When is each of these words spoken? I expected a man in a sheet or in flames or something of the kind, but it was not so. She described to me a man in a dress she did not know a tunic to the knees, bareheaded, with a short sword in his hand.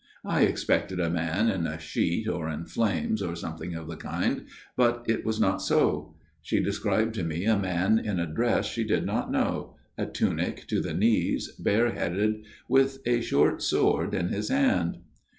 I 0.25 0.41
expected 0.45 0.99
a 0.99 1.11
man 1.11 1.47
in 1.47 1.67
a 1.67 1.79
sheet 1.79 2.27
or 2.27 2.49
in 2.49 2.65
flames 2.65 3.21
or 3.21 3.35
something 3.35 3.75
of 3.75 3.85
the 3.85 3.95
kind, 3.97 4.45
but 4.75 5.05
it 5.07 5.23
was 5.23 5.39
not 5.39 5.61
so. 5.61 6.15
She 6.41 6.59
described 6.59 7.13
to 7.13 7.23
me 7.23 7.45
a 7.45 7.55
man 7.55 7.99
in 7.99 8.19
a 8.19 8.25
dress 8.25 8.65
she 8.65 8.83
did 8.83 9.05
not 9.05 9.31
know 9.31 9.75
a 9.99 10.07
tunic 10.07 10.65
to 10.69 10.81
the 10.81 10.95
knees, 10.95 11.51
bareheaded, 11.51 12.45
with 12.67 12.97
a 13.05 13.21
short 13.21 13.61
sword 13.61 14.15
in 14.15 14.29
his 14.29 14.49
hand. 14.49 14.97